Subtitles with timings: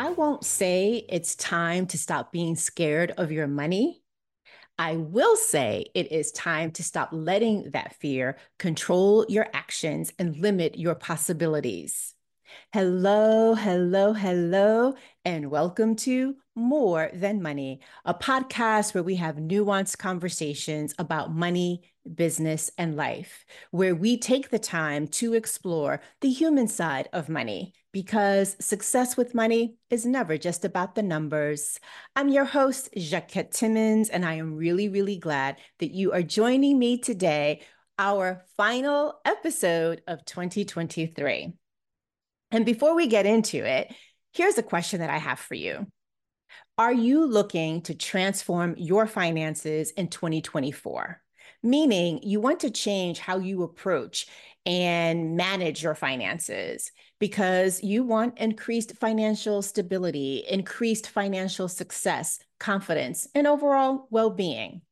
[0.00, 4.00] I won't say it's time to stop being scared of your money.
[4.78, 10.36] I will say it is time to stop letting that fear control your actions and
[10.36, 12.14] limit your possibilities.
[12.72, 14.94] Hello, hello, hello,
[15.24, 21.82] and welcome to More Than Money, a podcast where we have nuanced conversations about money,
[22.14, 27.74] business, and life, where we take the time to explore the human side of money
[28.02, 31.80] because success with money is never just about the numbers.
[32.14, 36.78] I'm your host, Jacquette Timmons, and I am really, really glad that you are joining
[36.78, 37.62] me today,
[37.98, 41.52] our final episode of 2023.
[42.52, 43.92] And before we get into it,
[44.32, 45.88] here's a question that I have for you.
[46.78, 51.20] Are you looking to transform your finances in 2024?
[51.62, 54.26] Meaning, you want to change how you approach
[54.64, 63.46] and manage your finances because you want increased financial stability, increased financial success, confidence, and
[63.46, 64.82] overall well being.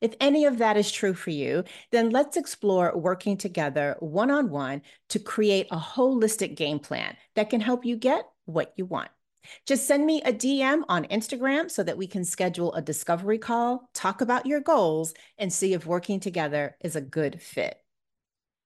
[0.00, 4.50] If any of that is true for you, then let's explore working together one on
[4.50, 9.10] one to create a holistic game plan that can help you get what you want.
[9.66, 13.88] Just send me a DM on Instagram so that we can schedule a discovery call,
[13.94, 17.76] talk about your goals, and see if working together is a good fit.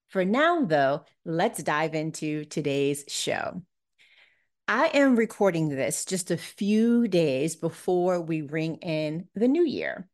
[0.09, 3.63] For now, though, let's dive into today's show.
[4.67, 10.09] I am recording this just a few days before we ring in the new year.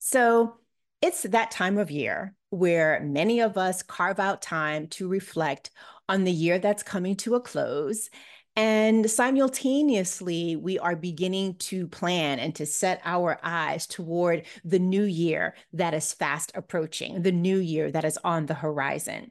[0.00, 0.56] So
[1.00, 5.70] it's that time of year where many of us carve out time to reflect
[6.08, 8.10] on the year that's coming to a close.
[8.58, 15.04] And simultaneously, we are beginning to plan and to set our eyes toward the new
[15.04, 19.30] year that is fast approaching, the new year that is on the horizon.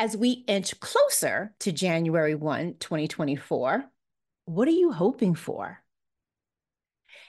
[0.00, 3.84] As we inch closer to January 1, 2024,
[4.46, 5.78] what are you hoping for?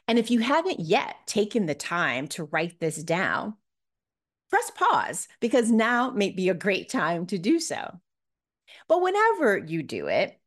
[0.07, 3.53] And if you haven't yet taken the time to write this down,
[4.49, 7.99] press pause because now may be a great time to do so.
[8.87, 10.38] But whenever you do it,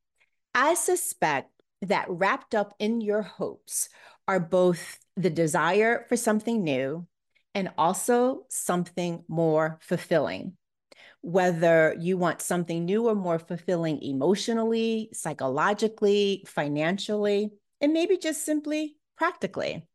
[0.55, 1.51] I suspect
[1.83, 3.89] that wrapped up in your hopes
[4.29, 7.07] are both the desire for something new
[7.55, 10.57] and also something more fulfilling.
[11.21, 18.97] Whether you want something new or more fulfilling emotionally, psychologically, financially, and maybe just simply
[19.17, 19.87] practically.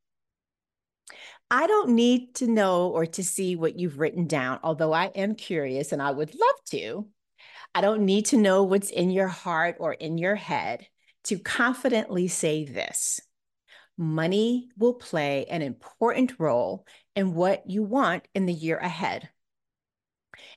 [1.50, 5.36] I don't need to know or to see what you've written down, although I am
[5.36, 7.08] curious and I would love to.
[7.78, 10.88] I don't need to know what's in your heart or in your head
[11.26, 13.22] to confidently say this
[13.96, 19.30] money will play an important role in what you want in the year ahead.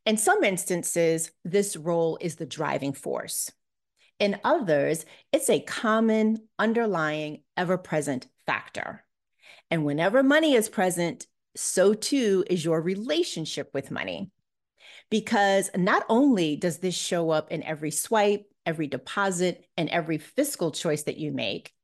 [0.06, 3.52] In some instances, this role is the driving force.
[4.18, 9.04] In others, it's a common, underlying, ever present factor.
[9.70, 14.30] And whenever money is present, so too is your relationship with money.
[15.10, 20.70] Because not only does this show up in every swipe, every deposit, and every fiscal
[20.70, 21.74] choice that you make,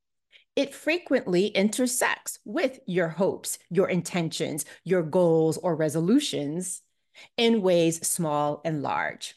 [0.55, 6.83] it frequently intersects with your hopes, your intentions, your goals, or resolutions
[7.37, 9.35] in ways small and large.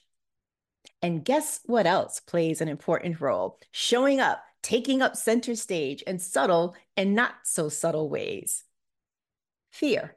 [1.01, 3.57] And guess what else plays an important role?
[3.72, 8.63] Showing up, taking up center stage in subtle and not so subtle ways.
[9.72, 10.16] Fear.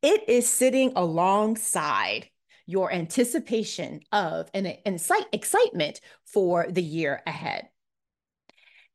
[0.00, 2.28] It is sitting alongside
[2.66, 4.98] your anticipation of an, an
[5.32, 7.68] excitement for the year ahead.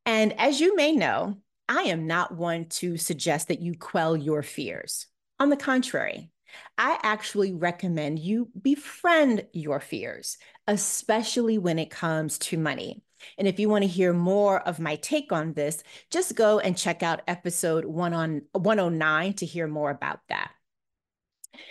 [0.06, 1.38] And as you may know,
[1.70, 5.08] I am not one to suggest that you quell your fears.
[5.40, 6.32] On the contrary,
[6.78, 13.04] I actually recommend you befriend your fears, especially when it comes to money.
[13.38, 16.78] And if you want to hear more of my take on this, just go and
[16.78, 20.52] check out episode one on 109 to hear more about that.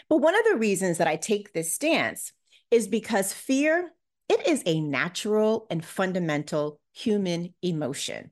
[0.08, 2.32] But one of the reasons that I take this stance
[2.70, 3.92] is because fear,
[4.28, 8.30] it is a natural and fundamental human emotion.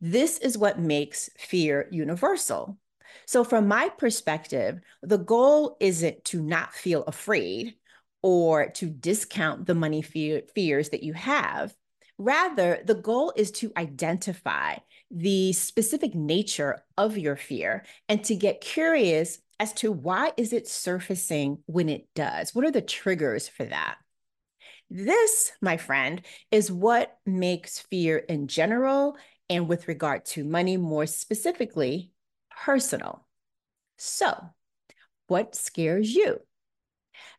[0.00, 2.78] This is what makes fear universal.
[3.26, 7.74] So, from my perspective, the goal isn't to not feel afraid
[8.22, 11.74] or to discount the money fear, fears that you have.
[12.18, 14.76] Rather, the goal is to identify
[15.10, 20.68] the specific nature of your fear and to get curious as to why is it
[20.68, 22.54] surfacing when it does?
[22.54, 23.96] What are the triggers for that?
[24.90, 29.16] This, my friend, is what makes fear in general
[29.50, 32.10] and with regard to money more specifically
[32.64, 33.26] personal.
[33.96, 34.50] So,
[35.26, 36.40] what scares you?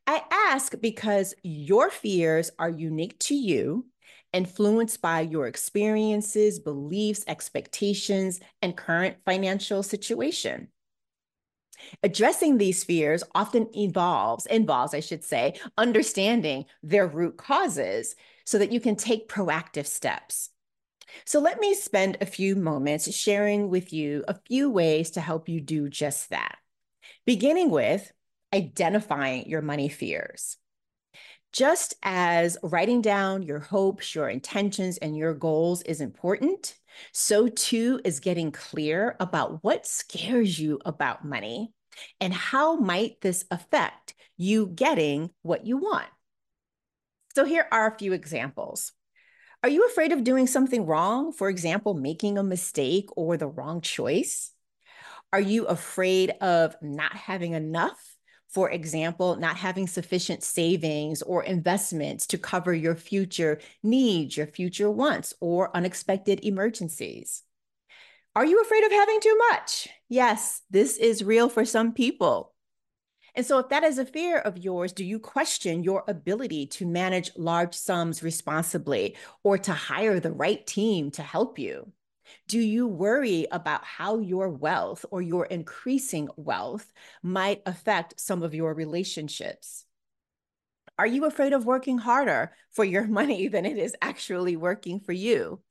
[0.05, 3.85] I ask because your fears are unique to you
[4.31, 10.67] influenced by your experiences, beliefs, expectations, and current financial situation.
[12.03, 18.15] Addressing these fears often involves, involves, I should say, understanding their root causes
[18.45, 20.49] so that you can take proactive steps.
[21.25, 25.49] So let me spend a few moments sharing with you a few ways to help
[25.49, 26.57] you do just that.
[27.25, 28.11] Beginning with
[28.53, 30.57] identifying your money fears.
[31.51, 36.75] Just as writing down your hopes, your intentions, and your goals is important,
[37.11, 41.73] so too is getting clear about what scares you about money
[42.19, 46.07] and how might this affect you getting what you want.
[47.35, 48.91] So here are a few examples.
[49.63, 51.33] Are you afraid of doing something wrong?
[51.33, 54.51] For example, making a mistake or the wrong choice?
[55.33, 57.99] Are you afraid of not having enough?
[58.49, 64.89] For example, not having sufficient savings or investments to cover your future needs, your future
[64.89, 67.43] wants, or unexpected emergencies.
[68.35, 69.87] Are you afraid of having too much?
[70.07, 72.53] Yes, this is real for some people.
[73.35, 76.87] And so, if that is a fear of yours, do you question your ability to
[76.87, 81.91] manage large sums responsibly or to hire the right team to help you?
[82.47, 86.91] Do you worry about how your wealth or your increasing wealth
[87.23, 89.85] might affect some of your relationships?
[90.97, 95.13] Are you afraid of working harder for your money than it is actually working for
[95.13, 95.61] you?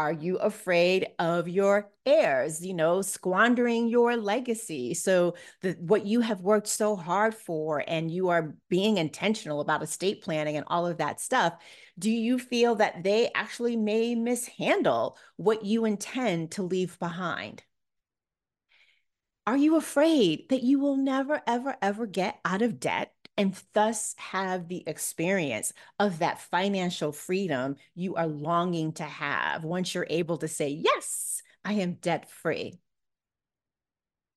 [0.00, 4.94] Are you afraid of your heirs, you know, squandering your legacy?
[4.94, 9.82] So, the, what you have worked so hard for, and you are being intentional about
[9.82, 11.52] estate planning and all of that stuff,
[11.98, 17.62] do you feel that they actually may mishandle what you intend to leave behind?
[19.46, 24.14] Are you afraid that you will never, ever, ever get out of debt and thus
[24.18, 30.36] have the experience of that financial freedom you are longing to have once you're able
[30.38, 32.78] to say, Yes, I am debt free?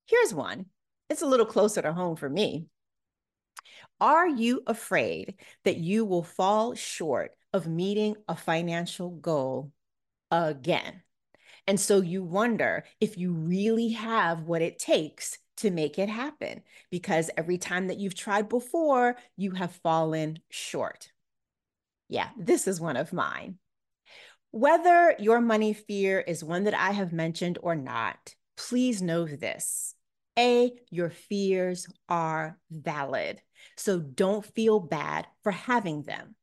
[0.05, 0.67] Here's one.
[1.09, 2.67] It's a little closer to home for me.
[3.99, 9.71] Are you afraid that you will fall short of meeting a financial goal
[10.31, 11.03] again?
[11.67, 16.62] And so you wonder if you really have what it takes to make it happen
[16.92, 21.10] because every time that you've tried before, you have fallen short.
[22.10, 23.60] Yeah, this is one of mine.
[24.51, 29.95] Whether your money fear is one that I have mentioned or not, please know this.
[30.38, 33.42] A, your fears are valid.
[33.77, 36.36] So don't feel bad for having them.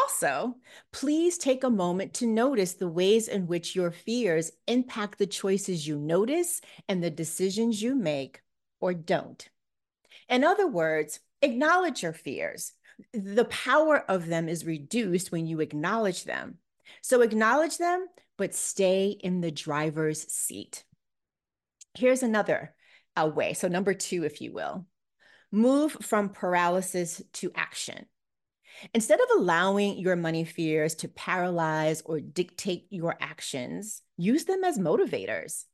[0.00, 0.54] Also,
[0.92, 5.86] please take a moment to notice the ways in which your fears impact the choices
[5.86, 8.40] you notice and the decisions you make
[8.80, 9.48] or don't.
[10.28, 12.72] In other words, acknowledge your fears.
[13.12, 16.58] The power of them is reduced when you acknowledge them.
[17.02, 18.06] So acknowledge them,
[18.38, 20.84] but stay in the driver's seat.
[21.94, 22.74] Here's another
[23.16, 23.52] uh, way.
[23.52, 24.86] So, number two, if you will,
[25.50, 28.06] move from paralysis to action.
[28.94, 34.78] Instead of allowing your money fears to paralyze or dictate your actions, use them as
[34.78, 35.64] motivators.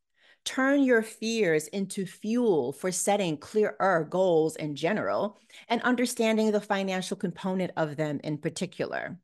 [0.45, 7.17] Turn your fears into fuel for setting clearer goals in general and understanding the financial
[7.17, 9.19] component of them in particular.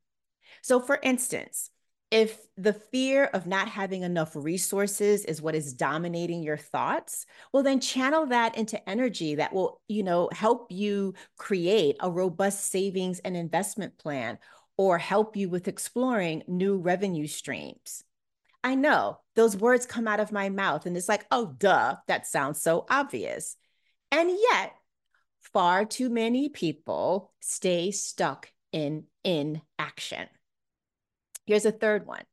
[0.62, 1.70] So, for instance,
[2.12, 7.62] if the fear of not having enough resources is what is dominating your thoughts well
[7.62, 13.18] then channel that into energy that will you know help you create a robust savings
[13.20, 14.38] and investment plan
[14.76, 18.02] or help you with exploring new revenue streams.
[18.64, 22.26] I know those words come out of my mouth and it's like oh duh that
[22.26, 23.56] sounds so obvious.
[24.10, 24.74] And yet
[25.40, 30.28] far too many people stay stuck in inaction
[31.44, 32.24] Here's a third one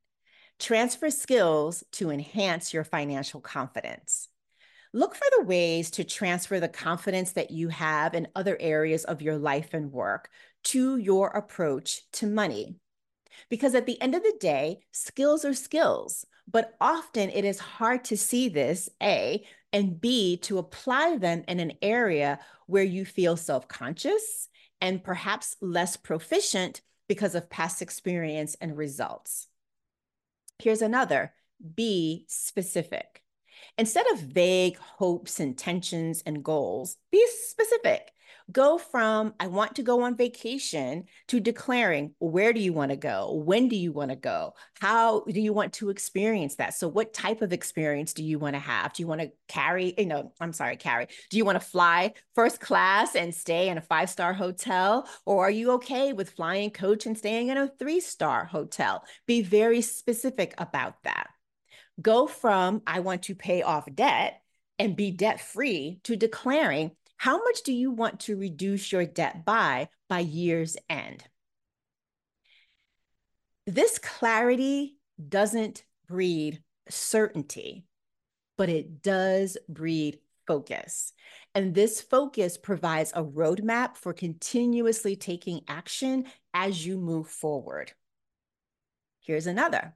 [0.59, 4.27] transfer skills to enhance your financial confidence.
[4.91, 9.21] Look for the ways to transfer the confidence that you have in other areas of
[9.21, 10.29] your life and work
[10.65, 12.75] to your approach to money.
[13.49, 18.03] Because at the end of the day, skills are skills, but often it is hard
[18.05, 23.37] to see this, A, and B, to apply them in an area where you feel
[23.37, 24.49] self conscious
[24.81, 29.47] and perhaps less proficient because of past experience and results.
[30.59, 31.33] Here's another
[31.75, 33.21] be specific.
[33.77, 38.11] Instead of vague hopes, intentions, and goals, be specific.
[38.51, 42.97] Go from I want to go on vacation to declaring where do you want to
[42.97, 43.33] go?
[43.33, 44.53] When do you want to go?
[44.79, 46.73] How do you want to experience that?
[46.73, 48.93] So, what type of experience do you want to have?
[48.93, 51.07] Do you want to carry, eh, you know, I'm sorry, carry.
[51.29, 55.07] Do you want to fly first class and stay in a five star hotel?
[55.25, 59.03] Or are you okay with flying coach and staying in a three star hotel?
[59.27, 61.27] Be very specific about that.
[62.01, 64.41] Go from I want to pay off debt
[64.79, 69.43] and be debt free to declaring how much do you want to reduce your debt
[69.43, 71.25] by by year's end?
[73.67, 74.95] This clarity
[75.27, 77.83] doesn't breed certainty,
[78.57, 81.11] but it does breed focus.
[81.53, 87.91] And this focus provides a roadmap for continuously taking action as you move forward.
[89.19, 89.93] Here's another.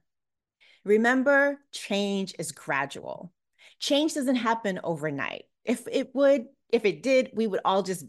[0.84, 3.32] Remember, change is gradual.
[3.80, 5.44] Change doesn't happen overnight.
[5.64, 8.04] If it would, if it did, we would all just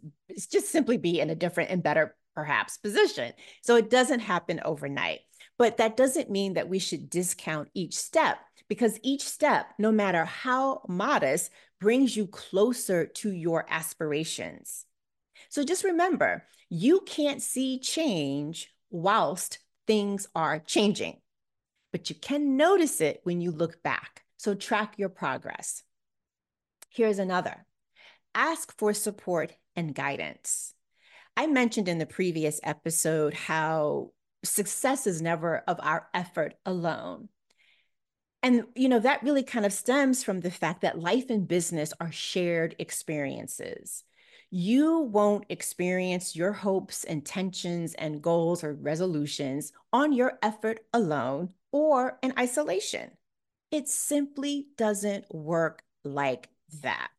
[0.49, 3.31] just simply be in a different and better perhaps position.
[3.61, 5.19] So it doesn't happen overnight.
[5.59, 10.25] But that doesn't mean that we should discount each step because each step, no matter
[10.25, 14.85] how modest, brings you closer to your aspirations.
[15.49, 21.21] So just remember, you can't see change whilst things are changing,
[21.91, 24.23] but you can notice it when you look back.
[24.37, 25.83] So track your progress.
[26.89, 27.64] Here's another
[28.35, 30.73] ask for support and guidance.
[31.37, 34.11] I mentioned in the previous episode how
[34.43, 37.29] success is never of our effort alone.
[38.43, 41.93] And, you know, that really kind of stems from the fact that life and business
[41.99, 44.03] are shared experiences.
[44.51, 52.19] You won't experience your hopes, intentions, and goals or resolutions on your effort alone or
[52.21, 53.11] in isolation.
[53.71, 56.49] It simply doesn't work like
[56.83, 57.09] that.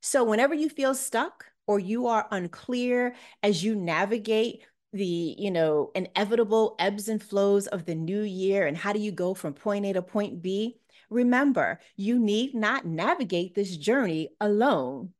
[0.00, 4.62] So, whenever you feel stuck or you are unclear as you navigate
[4.92, 9.12] the you know inevitable ebbs and flows of the new year and how do you
[9.12, 10.78] go from point A to point B
[11.10, 15.12] remember you need not navigate this journey alone.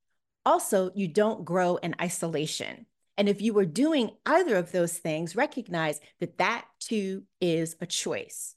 [0.46, 2.86] Also you don't grow in isolation.
[3.18, 7.86] And if you were doing either of those things recognize that that too is a
[7.86, 8.54] choice.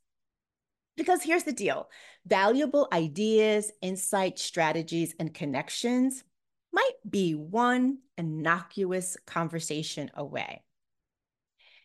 [0.95, 1.89] Because here's the deal
[2.25, 6.23] valuable ideas, insights, strategies, and connections
[6.71, 10.63] might be one innocuous conversation away.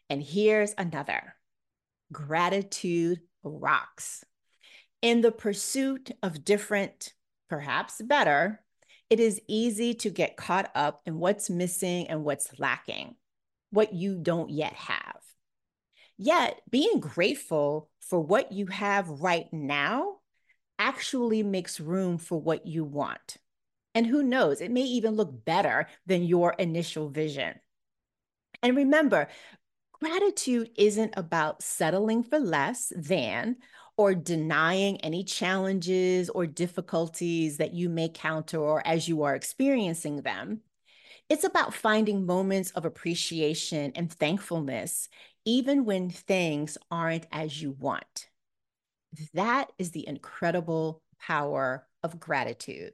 [0.08, 1.34] And here's another
[2.12, 4.24] gratitude rocks.
[5.02, 7.12] In the pursuit of different,
[7.48, 8.60] perhaps better,
[9.10, 13.14] it is easy to get caught up in what's missing and what's lacking,
[13.70, 15.20] what you don't yet have.
[16.18, 20.16] Yet, being grateful for what you have right now
[20.78, 23.36] actually makes room for what you want.
[23.94, 27.54] And who knows, it may even look better than your initial vision.
[28.62, 29.28] And remember,
[29.92, 33.56] gratitude isn't about settling for less than
[33.96, 40.22] or denying any challenges or difficulties that you may counter or as you are experiencing
[40.22, 40.60] them.
[41.28, 45.08] It's about finding moments of appreciation and thankfulness,
[45.44, 48.28] even when things aren't as you want.
[49.34, 52.92] That is the incredible power of gratitude.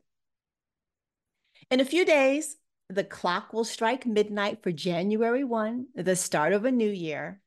[1.70, 2.56] In a few days,
[2.88, 7.40] the clock will strike midnight for January 1, the start of a new year.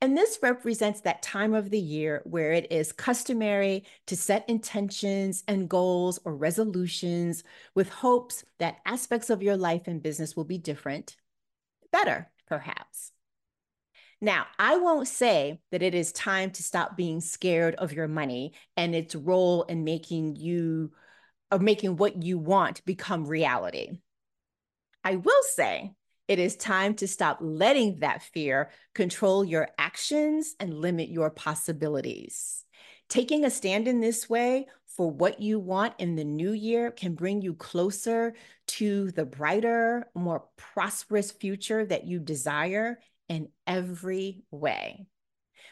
[0.00, 5.42] And this represents that time of the year where it is customary to set intentions
[5.48, 7.42] and goals or resolutions
[7.74, 11.16] with hopes that aspects of your life and business will be different,
[11.90, 13.13] better, perhaps.
[14.24, 18.54] Now, I won't say that it is time to stop being scared of your money
[18.74, 20.92] and its role in making you
[21.52, 23.98] or making what you want become reality.
[25.04, 25.92] I will say
[26.26, 32.64] it is time to stop letting that fear control your actions and limit your possibilities.
[33.10, 37.14] Taking a stand in this way for what you want in the new year can
[37.14, 38.32] bring you closer
[38.68, 45.06] to the brighter, more prosperous future that you desire in every way,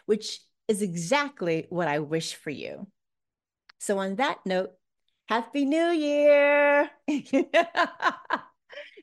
[0.07, 2.87] which is exactly what I wish for you.
[3.79, 4.73] So, on that note,
[5.27, 6.91] Happy New Year!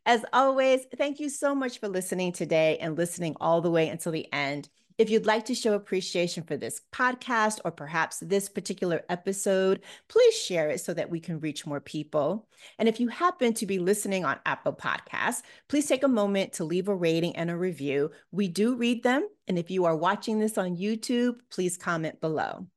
[0.05, 4.11] As always, thank you so much for listening today and listening all the way until
[4.11, 4.69] the end.
[4.99, 9.79] If you'd like to show appreciation for this podcast or perhaps this particular episode,
[10.09, 12.49] please share it so that we can reach more people.
[12.77, 16.65] And if you happen to be listening on Apple Podcasts, please take a moment to
[16.65, 18.11] leave a rating and a review.
[18.33, 19.25] We do read them.
[19.47, 22.67] And if you are watching this on YouTube, please comment below.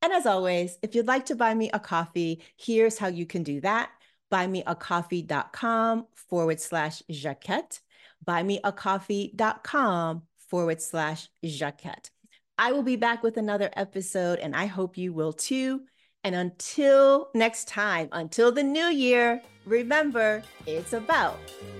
[0.00, 3.42] And as always, if you'd like to buy me a coffee, here's how you can
[3.42, 3.90] do that.
[4.30, 7.80] buymeacoffee.com forward slash Jacquette,
[8.24, 12.10] buymeacoffee.com forward slash Jacquette.
[12.58, 15.82] I will be back with another episode and I hope you will too.
[16.24, 21.38] And until next time, until the new year, remember it's about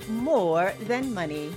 [0.09, 1.51] more than money.